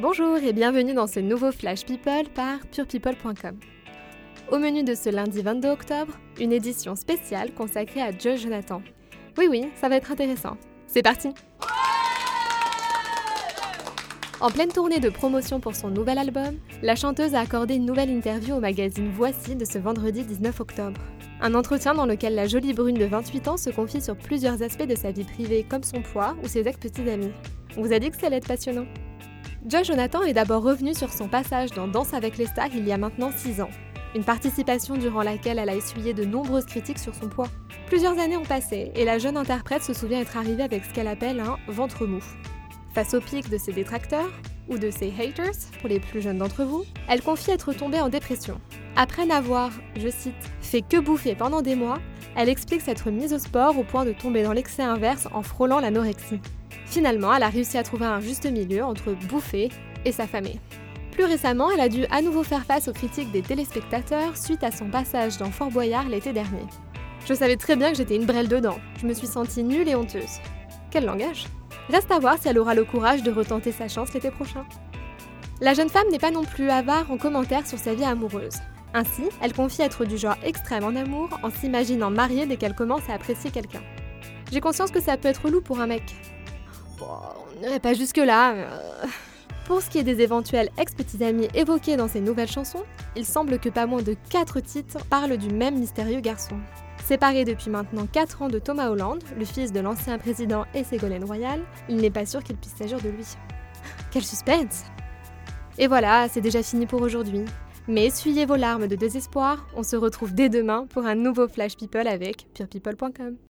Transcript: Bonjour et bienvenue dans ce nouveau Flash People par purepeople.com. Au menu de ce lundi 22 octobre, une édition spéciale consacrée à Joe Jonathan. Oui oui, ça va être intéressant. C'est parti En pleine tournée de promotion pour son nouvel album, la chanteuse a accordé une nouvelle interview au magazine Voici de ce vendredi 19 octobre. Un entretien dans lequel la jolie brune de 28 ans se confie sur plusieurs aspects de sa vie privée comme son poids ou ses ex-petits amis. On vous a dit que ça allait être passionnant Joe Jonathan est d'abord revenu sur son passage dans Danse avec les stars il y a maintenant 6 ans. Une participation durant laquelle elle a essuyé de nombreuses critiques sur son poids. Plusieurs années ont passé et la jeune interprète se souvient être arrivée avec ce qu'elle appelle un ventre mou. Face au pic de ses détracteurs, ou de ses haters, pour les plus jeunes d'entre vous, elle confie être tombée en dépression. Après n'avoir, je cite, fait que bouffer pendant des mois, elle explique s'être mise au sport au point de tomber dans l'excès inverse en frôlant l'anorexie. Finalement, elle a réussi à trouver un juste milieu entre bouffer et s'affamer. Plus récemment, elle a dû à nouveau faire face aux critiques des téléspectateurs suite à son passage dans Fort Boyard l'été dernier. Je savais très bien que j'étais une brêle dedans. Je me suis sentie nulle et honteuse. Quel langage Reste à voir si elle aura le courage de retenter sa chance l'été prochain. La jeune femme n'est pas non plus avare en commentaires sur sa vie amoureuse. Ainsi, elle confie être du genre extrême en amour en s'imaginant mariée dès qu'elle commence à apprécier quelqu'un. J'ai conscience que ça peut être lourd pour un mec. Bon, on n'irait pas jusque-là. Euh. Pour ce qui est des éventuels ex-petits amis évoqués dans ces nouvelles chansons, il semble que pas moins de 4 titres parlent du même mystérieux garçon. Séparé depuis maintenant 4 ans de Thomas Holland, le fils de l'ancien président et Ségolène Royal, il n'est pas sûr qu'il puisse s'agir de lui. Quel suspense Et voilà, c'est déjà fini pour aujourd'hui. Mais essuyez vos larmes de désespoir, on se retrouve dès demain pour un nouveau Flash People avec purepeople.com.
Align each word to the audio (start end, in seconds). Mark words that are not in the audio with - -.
Bonjour 0.00 0.38
et 0.38 0.54
bienvenue 0.54 0.94
dans 0.94 1.06
ce 1.06 1.20
nouveau 1.20 1.52
Flash 1.52 1.84
People 1.84 2.30
par 2.34 2.58
purepeople.com. 2.72 3.58
Au 4.50 4.56
menu 4.56 4.82
de 4.82 4.94
ce 4.94 5.10
lundi 5.10 5.42
22 5.42 5.68
octobre, 5.68 6.14
une 6.40 6.52
édition 6.52 6.96
spéciale 6.96 7.52
consacrée 7.52 8.00
à 8.00 8.10
Joe 8.10 8.40
Jonathan. 8.40 8.80
Oui 9.36 9.48
oui, 9.50 9.68
ça 9.74 9.90
va 9.90 9.96
être 9.96 10.10
intéressant. 10.10 10.56
C'est 10.86 11.02
parti 11.02 11.28
En 14.40 14.48
pleine 14.48 14.72
tournée 14.72 15.00
de 15.00 15.10
promotion 15.10 15.60
pour 15.60 15.74
son 15.74 15.90
nouvel 15.90 16.16
album, 16.16 16.56
la 16.80 16.96
chanteuse 16.96 17.34
a 17.34 17.40
accordé 17.40 17.74
une 17.74 17.84
nouvelle 17.84 18.08
interview 18.08 18.54
au 18.54 18.60
magazine 18.60 19.12
Voici 19.14 19.54
de 19.54 19.66
ce 19.66 19.76
vendredi 19.76 20.24
19 20.24 20.60
octobre. 20.60 21.00
Un 21.42 21.54
entretien 21.54 21.92
dans 21.92 22.06
lequel 22.06 22.34
la 22.34 22.46
jolie 22.46 22.72
brune 22.72 22.96
de 22.96 23.04
28 23.04 23.48
ans 23.48 23.56
se 23.58 23.68
confie 23.68 24.00
sur 24.00 24.16
plusieurs 24.16 24.62
aspects 24.62 24.86
de 24.86 24.96
sa 24.96 25.10
vie 25.10 25.24
privée 25.24 25.66
comme 25.68 25.82
son 25.82 26.00
poids 26.00 26.36
ou 26.42 26.48
ses 26.48 26.66
ex-petits 26.66 27.10
amis. 27.10 27.32
On 27.76 27.82
vous 27.82 27.92
a 27.92 27.98
dit 27.98 28.10
que 28.10 28.16
ça 28.16 28.28
allait 28.28 28.38
être 28.38 28.48
passionnant 28.48 28.86
Joe 29.66 29.84
Jonathan 29.84 30.22
est 30.22 30.32
d'abord 30.32 30.62
revenu 30.62 30.94
sur 30.94 31.12
son 31.12 31.28
passage 31.28 31.70
dans 31.72 31.86
Danse 31.86 32.14
avec 32.14 32.38
les 32.38 32.46
stars 32.46 32.74
il 32.74 32.88
y 32.88 32.92
a 32.92 32.96
maintenant 32.96 33.30
6 33.30 33.60
ans. 33.60 33.68
Une 34.14 34.24
participation 34.24 34.96
durant 34.96 35.22
laquelle 35.22 35.58
elle 35.58 35.68
a 35.68 35.74
essuyé 35.74 36.14
de 36.14 36.24
nombreuses 36.24 36.64
critiques 36.64 36.98
sur 36.98 37.14
son 37.14 37.28
poids. 37.28 37.48
Plusieurs 37.86 38.18
années 38.18 38.38
ont 38.38 38.44
passé 38.44 38.90
et 38.94 39.04
la 39.04 39.18
jeune 39.18 39.36
interprète 39.36 39.82
se 39.82 39.92
souvient 39.92 40.20
être 40.20 40.38
arrivée 40.38 40.62
avec 40.62 40.86
ce 40.86 40.94
qu'elle 40.94 41.08
appelle 41.08 41.40
un 41.40 41.58
ventre 41.68 42.06
mou. 42.06 42.24
Face 42.94 43.12
au 43.12 43.20
pic 43.20 43.50
de 43.50 43.58
ses 43.58 43.72
détracteurs, 43.72 44.30
ou 44.70 44.78
de 44.78 44.90
ses 44.90 45.12
haters, 45.18 45.52
pour 45.80 45.88
les 45.88 46.00
plus 46.00 46.22
jeunes 46.22 46.38
d'entre 46.38 46.64
vous, 46.64 46.84
elle 47.08 47.20
confie 47.20 47.50
être 47.50 47.72
tombée 47.72 48.00
en 48.00 48.08
dépression. 48.08 48.58
Après 48.96 49.26
n'avoir, 49.26 49.70
je 49.96 50.08
cite, 50.08 50.34
fait 50.60 50.82
que 50.82 50.98
bouffer 50.98 51.34
pendant 51.34 51.60
des 51.60 51.74
mois, 51.74 51.98
elle 52.36 52.48
explique 52.48 52.80
s'être 52.80 53.10
mise 53.10 53.32
au 53.32 53.38
sport 53.38 53.78
au 53.78 53.82
point 53.82 54.04
de 54.04 54.12
tomber 54.12 54.42
dans 54.42 54.52
l'excès 54.52 54.82
inverse 54.82 55.28
en 55.32 55.42
frôlant 55.42 55.80
l'anorexie. 55.80 56.40
Finalement, 56.86 57.34
elle 57.34 57.42
a 57.42 57.48
réussi 57.48 57.78
à 57.78 57.82
trouver 57.82 58.06
un 58.06 58.20
juste 58.20 58.50
milieu 58.50 58.84
entre 58.84 59.12
bouffer 59.28 59.70
et 60.04 60.12
s'affamer. 60.12 60.58
Plus 61.12 61.24
récemment, 61.24 61.70
elle 61.70 61.80
a 61.80 61.88
dû 61.88 62.06
à 62.10 62.22
nouveau 62.22 62.42
faire 62.42 62.64
face 62.64 62.88
aux 62.88 62.92
critiques 62.92 63.32
des 63.32 63.42
téléspectateurs 63.42 64.36
suite 64.36 64.64
à 64.64 64.70
son 64.70 64.88
passage 64.88 65.38
dans 65.38 65.50
Fort 65.50 65.70
Boyard 65.70 66.08
l'été 66.08 66.32
dernier. 66.32 66.66
Je 67.26 67.34
savais 67.34 67.56
très 67.56 67.76
bien 67.76 67.90
que 67.90 67.96
j'étais 67.96 68.16
une 68.16 68.26
brêle 68.26 68.48
dedans. 68.48 68.78
Je 69.00 69.06
me 69.06 69.14
suis 69.14 69.26
sentie 69.26 69.62
nulle 69.62 69.88
et 69.88 69.94
honteuse. 69.94 70.40
Quel 70.90 71.04
langage 71.04 71.46
Reste 71.90 72.10
à 72.10 72.18
voir 72.18 72.38
si 72.40 72.48
elle 72.48 72.58
aura 72.58 72.74
le 72.74 72.84
courage 72.84 73.22
de 73.22 73.30
retenter 73.30 73.72
sa 73.72 73.88
chance 73.88 74.14
l'été 74.14 74.30
prochain. 74.30 74.64
La 75.60 75.74
jeune 75.74 75.90
femme 75.90 76.08
n'est 76.10 76.18
pas 76.18 76.30
non 76.30 76.44
plus 76.44 76.70
avare 76.70 77.10
en 77.10 77.18
commentaires 77.18 77.66
sur 77.66 77.78
sa 77.78 77.94
vie 77.94 78.04
amoureuse. 78.04 78.56
Ainsi, 78.92 79.24
elle 79.40 79.52
confie 79.52 79.82
être 79.82 80.04
du 80.04 80.18
genre 80.18 80.36
extrême 80.42 80.84
en 80.84 80.96
amour 80.96 81.28
en 81.42 81.50
s'imaginant 81.50 82.10
mariée 82.10 82.46
dès 82.46 82.56
qu'elle 82.56 82.74
commence 82.74 83.08
à 83.08 83.14
apprécier 83.14 83.50
quelqu'un. 83.50 83.82
J'ai 84.50 84.60
conscience 84.60 84.90
que 84.90 85.00
ça 85.00 85.16
peut 85.16 85.28
être 85.28 85.48
lourd 85.48 85.62
pour 85.62 85.80
un 85.80 85.86
mec. 85.86 86.02
Bon, 86.98 87.06
on 87.06 87.60
n'irait 87.60 87.80
pas 87.80 87.94
jusque-là. 87.94 88.52
Euh. 88.54 89.06
Pour 89.66 89.80
ce 89.82 89.88
qui 89.88 89.98
est 89.98 90.02
des 90.02 90.20
éventuels 90.20 90.70
ex-petits 90.78 91.22
amis 91.22 91.46
évoqués 91.54 91.96
dans 91.96 92.08
ces 92.08 92.20
nouvelles 92.20 92.50
chansons, 92.50 92.82
il 93.14 93.24
semble 93.24 93.60
que 93.60 93.68
pas 93.68 93.86
moins 93.86 94.02
de 94.02 94.16
4 94.30 94.58
titres 94.58 94.98
parlent 95.08 95.36
du 95.36 95.48
même 95.48 95.78
mystérieux 95.78 96.20
garçon. 96.20 96.56
Séparé 97.04 97.44
depuis 97.44 97.70
maintenant 97.70 98.06
4 98.10 98.42
ans 98.42 98.48
de 98.48 98.58
Thomas 98.58 98.88
Holland, 98.88 99.22
le 99.38 99.44
fils 99.44 99.72
de 99.72 99.78
l'ancien 99.78 100.18
président 100.18 100.64
et 100.74 100.82
Ségolène 100.82 101.24
Royal, 101.24 101.60
il 101.88 101.98
n'est 101.98 102.10
pas 102.10 102.26
sûr 102.26 102.42
qu'il 102.42 102.56
puisse 102.56 102.74
s'agir 102.74 103.00
de 103.00 103.10
lui. 103.10 103.24
Quel 104.10 104.24
suspense 104.24 104.84
Et 105.78 105.86
voilà, 105.86 106.28
c'est 106.28 106.40
déjà 106.40 106.64
fini 106.64 106.86
pour 106.86 107.02
aujourd'hui. 107.02 107.44
Mais 107.90 108.06
essuyez 108.06 108.46
vos 108.46 108.54
larmes 108.54 108.86
de 108.86 108.94
désespoir, 108.94 109.66
on 109.74 109.82
se 109.82 109.96
retrouve 109.96 110.32
dès 110.32 110.48
demain 110.48 110.86
pour 110.86 111.06
un 111.06 111.16
nouveau 111.16 111.48
Flash 111.48 111.76
People 111.76 112.06
avec 112.06 112.46
purepeople.com. 112.54 113.36